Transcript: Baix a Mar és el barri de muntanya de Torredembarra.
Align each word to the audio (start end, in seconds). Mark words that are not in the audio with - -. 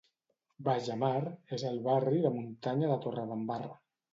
Baix 0.67 0.87
a 0.93 0.95
Mar 1.01 1.33
és 1.57 1.67
el 1.73 1.77
barri 1.89 2.25
de 2.27 2.33
muntanya 2.39 2.91
de 2.95 2.99
Torredembarra. 3.07 3.75